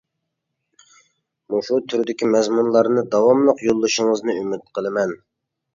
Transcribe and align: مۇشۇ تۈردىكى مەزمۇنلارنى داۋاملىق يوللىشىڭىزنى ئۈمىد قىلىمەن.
مۇشۇ 1.55 1.59
تۈردىكى 1.93 2.31
مەزمۇنلارنى 2.37 3.07
داۋاملىق 3.13 3.65
يوللىشىڭىزنى 3.69 4.39
ئۈمىد 4.43 4.67
قىلىمەن. 4.79 5.21